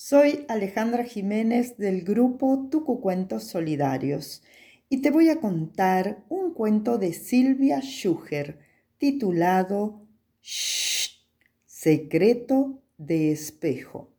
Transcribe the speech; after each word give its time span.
Soy 0.00 0.44
Alejandra 0.46 1.02
Jiménez 1.02 1.76
del 1.76 2.02
grupo 2.02 2.68
Tucu 2.70 3.00
Cuentos 3.00 3.48
Solidarios 3.48 4.44
y 4.88 5.02
te 5.02 5.10
voy 5.10 5.28
a 5.28 5.40
contar 5.40 6.22
un 6.28 6.54
cuento 6.54 6.98
de 6.98 7.12
Silvia 7.12 7.80
Schuger 7.80 8.60
titulado 8.96 10.06
Shh, 10.40 11.18
Secreto 11.66 12.80
de 12.96 13.32
Espejo. 13.32 14.14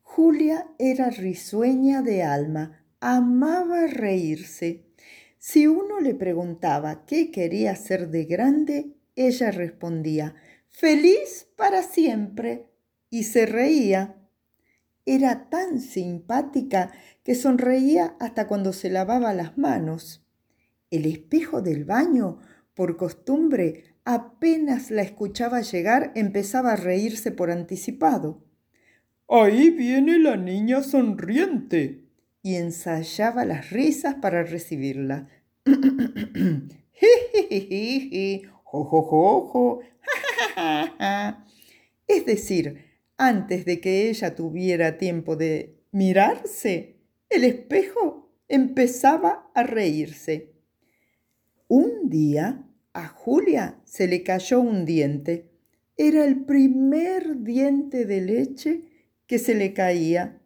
Julia 0.00 0.68
era 0.78 1.10
risueña 1.10 2.00
de 2.00 2.22
alma, 2.22 2.84
amaba 3.00 3.88
reírse. 3.88 4.84
Si 5.38 5.66
uno 5.66 5.98
le 5.98 6.14
preguntaba 6.14 7.04
qué 7.04 7.32
quería 7.32 7.74
ser 7.74 8.10
de 8.10 8.26
grande, 8.26 8.92
ella 9.16 9.50
respondía, 9.50 10.36
feliz 10.68 11.48
para 11.56 11.82
siempre, 11.82 12.68
y 13.10 13.24
se 13.24 13.44
reía 13.44 14.21
era 15.04 15.48
tan 15.50 15.80
simpática 15.80 16.92
que 17.24 17.34
sonreía 17.34 18.16
hasta 18.20 18.46
cuando 18.46 18.72
se 18.72 18.90
lavaba 18.90 19.34
las 19.34 19.58
manos. 19.58 20.24
El 20.90 21.06
espejo 21.06 21.62
del 21.62 21.84
baño, 21.84 22.38
por 22.74 22.96
costumbre, 22.96 23.96
apenas 24.04 24.90
la 24.90 25.02
escuchaba 25.02 25.60
llegar, 25.62 26.12
empezaba 26.14 26.72
a 26.72 26.76
reírse 26.76 27.30
por 27.32 27.50
anticipado. 27.50 28.44
Ahí 29.28 29.70
viene 29.70 30.18
la 30.18 30.36
niña 30.36 30.82
sonriente. 30.82 32.04
Y 32.42 32.56
ensayaba 32.56 33.44
las 33.44 33.70
risas 33.70 34.16
para 34.16 34.42
recibirla. 34.42 35.28
es 42.06 42.26
decir, 42.26 42.91
antes 43.16 43.64
de 43.64 43.80
que 43.80 44.08
ella 44.08 44.34
tuviera 44.34 44.98
tiempo 44.98 45.36
de 45.36 45.80
mirarse, 45.92 46.96
el 47.28 47.44
espejo 47.44 48.30
empezaba 48.48 49.50
a 49.54 49.62
reírse. 49.62 50.52
Un 51.68 52.10
día 52.10 52.66
a 52.92 53.08
Julia 53.08 53.80
se 53.84 54.06
le 54.06 54.22
cayó 54.22 54.60
un 54.60 54.84
diente. 54.84 55.50
Era 55.96 56.24
el 56.24 56.44
primer 56.44 57.42
diente 57.42 58.04
de 58.04 58.20
leche 58.20 58.82
que 59.26 59.38
se 59.38 59.54
le 59.54 59.72
caía. 59.72 60.40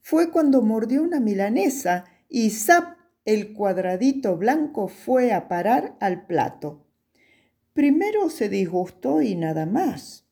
Fue 0.00 0.30
cuando 0.30 0.60
mordió 0.60 1.02
una 1.02 1.20
milanesa 1.20 2.04
y 2.28 2.50
¡zap! 2.50 2.98
el 3.24 3.52
cuadradito 3.52 4.36
blanco 4.36 4.88
fue 4.88 5.32
a 5.32 5.48
parar 5.48 5.96
al 6.00 6.26
plato. 6.26 6.84
Primero 7.72 8.28
se 8.28 8.48
disgustó 8.48 9.22
y 9.22 9.36
nada 9.36 9.64
más, 9.64 10.26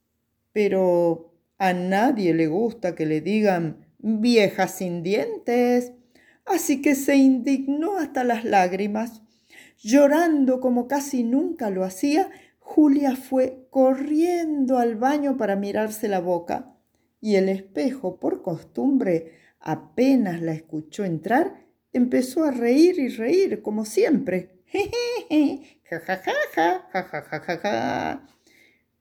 pero 0.52 1.29
a 1.60 1.74
nadie 1.74 2.32
le 2.32 2.46
gusta 2.46 2.94
que 2.94 3.04
le 3.04 3.20
digan 3.20 3.86
vieja 3.98 4.66
sin 4.66 5.02
dientes. 5.02 5.92
Así 6.46 6.80
que 6.80 6.94
se 6.94 7.16
indignó 7.16 7.98
hasta 7.98 8.24
las 8.24 8.46
lágrimas. 8.46 9.20
Llorando 9.78 10.60
como 10.60 10.88
casi 10.88 11.22
nunca 11.22 11.68
lo 11.68 11.84
hacía, 11.84 12.30
Julia 12.60 13.14
fue 13.14 13.66
corriendo 13.68 14.78
al 14.78 14.96
baño 14.96 15.36
para 15.36 15.54
mirarse 15.54 16.08
la 16.08 16.20
boca. 16.20 16.74
Y 17.20 17.34
el 17.34 17.50
espejo, 17.50 18.18
por 18.18 18.40
costumbre, 18.40 19.34
apenas 19.60 20.40
la 20.40 20.52
escuchó 20.52 21.04
entrar, 21.04 21.66
empezó 21.92 22.44
a 22.44 22.52
reír 22.52 22.98
y 22.98 23.08
reír 23.08 23.60
como 23.60 23.84
siempre. 23.84 24.62
ja, 24.72 26.00
ja, 26.00 26.16
ja, 26.16 26.88
ja, 26.90 27.22
ja, 27.22 27.40
ja, 27.40 27.58
ja. 27.58 28.26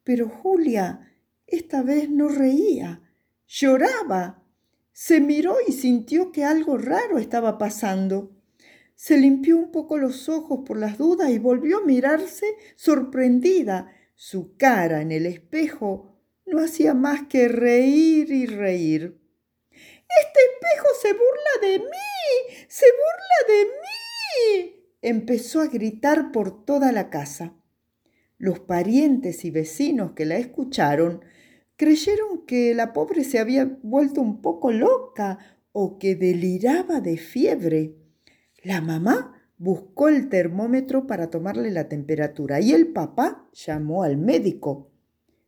Pero 0.04 0.28
Julia 0.28 1.09
esta 1.52 1.82
vez 1.84 2.10
no 2.10 2.30
reía, 2.30 3.02
lloraba. 3.48 4.44
Se 4.92 5.20
miró 5.20 5.58
y 5.66 5.72
sintió 5.72 6.32
que 6.32 6.44
algo 6.44 6.78
raro 6.78 7.18
estaba 7.18 7.58
pasando. 7.58 8.36
Se 8.96 9.18
limpió 9.18 9.58
un 9.58 9.72
poco 9.72 9.98
los 9.98 10.28
ojos 10.28 10.62
por 10.66 10.78
las 10.78 10.98
dudas 10.98 11.30
y 11.30 11.40
volvió 11.40 11.78
a 11.78 11.86
mirarse 11.86 12.46
sorprendida. 12.76 13.94
Su 14.16 14.58
cara 14.58 15.02
en 15.02 15.14
el 15.14 15.26
espejo 15.26 16.18
no 16.46 16.60
hacía 16.62 16.94
más 16.94 17.24
que 17.30 17.48
reír 17.48 18.32
y 18.32 18.46
reír. 18.46 19.22
Este 19.72 20.40
espejo 20.52 20.88
se 21.02 21.14
burla 21.14 21.62
de 21.62 21.80
mí, 21.80 22.66
se 22.68 22.86
burla 22.86 23.54
de 23.54 23.66
mí. 23.66 24.86
Empezó 25.02 25.62
a 25.62 25.68
gritar 25.68 26.32
por 26.32 26.66
toda 26.66 26.92
la 26.92 27.10
casa. 27.10 27.54
Los 28.38 28.60
parientes 28.60 29.46
y 29.46 29.52
vecinos 29.52 30.12
que 30.12 30.26
la 30.26 30.38
escucharon 30.38 31.24
creyeron 31.80 32.46
que 32.46 32.76
la 32.76 32.92
pobre 32.92 33.24
se 33.24 33.40
había 33.40 33.78
vuelto 33.84 34.20
un 34.20 34.42
poco 34.42 34.70
loca 34.74 35.40
o 35.72 35.98
que 35.98 36.18
deliraba 36.18 37.00
de 37.00 37.16
fiebre. 37.16 37.96
La 38.62 38.82
mamá 38.82 39.42
buscó 39.58 40.10
el 40.10 40.28
termómetro 40.28 41.08
para 41.08 41.30
tomarle 41.30 41.72
la 41.72 41.88
temperatura 41.88 42.60
y 42.60 42.74
el 42.74 42.88
papá 42.90 43.48
llamó 43.54 44.04
al 44.04 44.18
médico. 44.18 44.92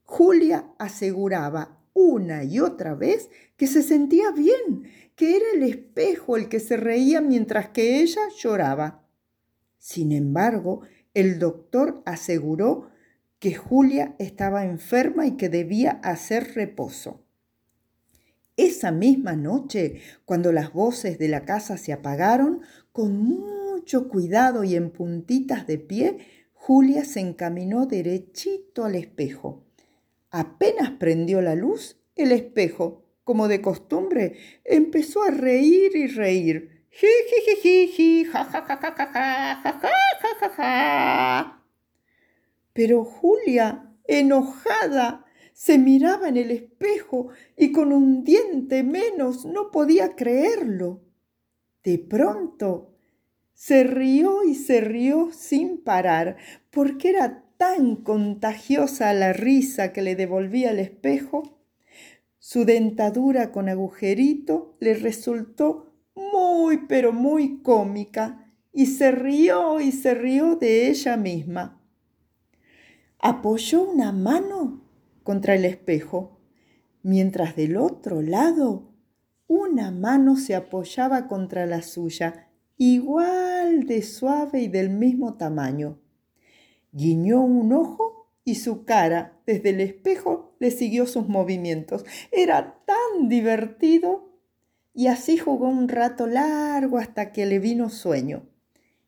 Julia 0.03 0.72
aseguraba 0.80 1.81
una 1.91 2.46
y 2.46 2.62
otra 2.62 2.96
vez 2.96 3.30
que 3.58 3.68
se 3.68 3.84
sentía 3.84 4.31
bien, 4.31 4.84
que 5.16 5.36
era 5.36 5.46
el 5.53 5.64
espejo 5.64 6.38
el 6.38 6.47
que 6.47 6.62
se 6.62 6.78
reía 6.78 7.20
mientras 7.20 7.72
que 7.72 8.00
ella 8.00 8.22
lloraba. 8.38 9.06
Sin 9.80 10.14
embargo, 10.14 10.80
el 11.14 11.40
doctor 11.40 12.02
aseguró 12.06 12.90
que 13.41 13.56
Julia 13.56 14.16
estaba 14.19 14.66
enferma 14.66 15.25
y 15.25 15.31
que 15.31 15.50
debía 15.50 16.00
hacer 16.03 16.53
reposo. 16.53 17.25
Esa 18.56 18.91
misma 18.91 19.35
noche, 19.35 20.00
cuando 20.25 20.52
las 20.52 20.72
voces 20.72 21.18
de 21.18 21.28
la 21.28 21.44
casa 21.44 21.78
se 21.78 21.91
apagaron, 21.91 22.62
con 22.91 23.18
mucho 23.18 24.07
cuidado 24.09 24.63
y 24.63 24.75
en 24.75 24.91
puntitas 24.91 25.66
de 25.66 25.79
pie, 25.79 26.19
Julia 26.53 27.03
se 27.03 27.19
encaminó 27.19 27.88
derechito 27.88 28.85
al 28.85 28.94
espejo. 28.94 29.66
Apenas 30.29 30.91
prendió 31.00 31.41
la 31.41 31.56
luz, 31.56 31.97
el 32.16 32.34
espejo, 32.34 33.06
como 33.23 33.47
de 33.47 33.59
costumbre, 33.59 34.38
empezó 34.63 35.23
a 35.23 35.31
reír 35.31 35.96
y 35.96 36.06
reír. 36.06 36.85
ja, 38.31 38.46
ja, 38.46 38.66
ja, 38.68 38.78
ja, 38.78 38.96
ja, 38.96 39.12
ja, 39.12 39.79
ja, 39.81 40.29
ja, 40.40 40.50
ja. 40.50 41.60
Pero 42.74 43.04
Julia, 43.04 43.92
enojada, 44.06 45.26
se 45.54 45.78
miraba 45.78 46.30
en 46.30 46.38
el 46.38 46.52
espejo 46.52 47.30
y 47.58 47.72
con 47.72 47.92
un 47.92 48.24
diente 48.24 48.84
menos 48.84 49.46
no 49.46 49.72
podía 49.72 50.16
creerlo. 50.16 51.02
De 51.84 52.00
pronto 52.00 52.96
se 53.54 53.84
rió 53.84 54.44
y 54.44 54.56
se 54.56 54.82
rió 54.82 55.30
sin 55.32 55.84
parar, 55.84 56.38
porque 56.72 57.09
era 57.09 57.44
tan 57.58 57.98
contagiosa 57.98 59.14
la 59.14 59.34
risa 59.34 59.94
que 59.94 60.02
le 60.02 60.16
devolvía 60.16 60.72
el 60.72 60.80
espejo. 60.80 61.59
Su 62.40 62.66
dentadura 62.66 63.52
con 63.52 63.70
agujerito 63.70 64.78
le 64.80 64.96
resultó 64.96 65.94
muy, 66.16 66.88
pero 66.88 67.14
muy 67.14 67.62
cómica, 67.62 68.52
y 68.74 68.88
se 68.88 69.12
rió 69.12 69.80
y 69.80 69.92
se 69.92 70.16
rió 70.16 70.56
de 70.56 70.88
ella 70.88 71.18
misma 71.18 71.81
apoyó 73.22 73.84
una 73.84 74.12
mano 74.12 74.82
contra 75.24 75.56
el 75.56 75.66
espejo, 75.66 76.40
mientras 77.04 77.56
del 77.56 77.78
otro 77.78 78.22
lado 78.22 78.90
una 79.48 79.92
mano 79.92 80.38
se 80.38 80.56
apoyaba 80.56 81.28
contra 81.28 81.66
la 81.66 81.82
suya, 81.82 82.48
igual 82.78 83.86
de 83.86 84.02
suave 84.02 84.62
y 84.62 84.68
del 84.68 84.90
mismo 84.90 85.36
tamaño. 85.36 86.00
Guiñó 86.92 87.42
un 87.42 87.72
ojo 87.74 88.30
y 88.44 88.56
su 88.56 88.86
cara 88.86 89.40
desde 89.46 89.70
el 89.70 89.82
espejo 89.82 90.56
le 90.59 90.72
siguió 90.72 91.06
sus 91.06 91.28
movimientos. 91.28 92.06
Era 92.32 92.82
tan 92.86 93.30
divertido 93.30 94.32
y 94.94 95.08
así 95.08 95.38
jugó 95.38 95.70
un 95.70 95.90
rato 95.90 96.28
largo 96.28 96.97
hasta 96.97 97.32
que 97.32 97.46
le 97.46 97.59
vino 97.59 97.90
sueño. 97.90 98.47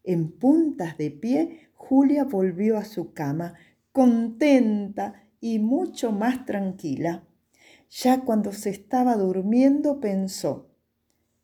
En 0.03 0.31
puntas 0.31 0.97
de 0.97 1.09
pie, 1.09 1.69
Julia 1.73 2.25
volvió 2.25 2.77
a 2.77 2.85
su 2.85 3.13
cama, 3.13 3.55
contenta 3.93 5.23
y 5.39 5.59
mucho 5.59 6.11
más 6.11 6.45
tranquila. 6.45 7.25
Ya 7.89 8.21
cuando 8.25 8.51
se 8.51 8.71
estaba 8.71 9.15
durmiendo 9.15 9.99
pensó, 9.99 10.71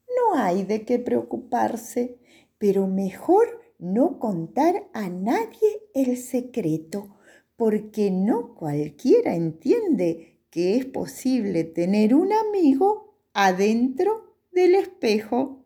no 0.07 0.37
hay 0.37 0.63
de 0.63 0.83
qué 0.83 0.97
preocuparse, 0.97 2.17
pero 2.57 2.87
mejor 2.87 3.61
no 3.77 4.19
contar 4.19 4.89
a 4.93 5.09
nadie 5.09 5.83
el 5.93 6.17
secreto, 6.17 7.15
porque 7.55 8.09
no 8.09 8.55
cualquiera 8.55 9.35
entiende 9.35 10.39
que 10.49 10.75
es 10.75 10.85
posible 10.85 11.63
tener 11.63 12.15
un 12.15 12.33
amigo 12.33 13.15
adentro 13.33 14.35
del 14.51 14.73
espejo. 14.73 15.58